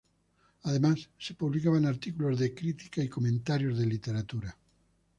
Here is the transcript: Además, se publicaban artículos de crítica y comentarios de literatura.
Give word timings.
Además, 0.63 1.11
se 1.19 1.35
publicaban 1.35 1.85
artículos 1.85 2.39
de 2.39 2.55
crítica 2.55 3.03
y 3.03 3.07
comentarios 3.07 3.77
de 3.77 3.85
literatura. 3.85 4.57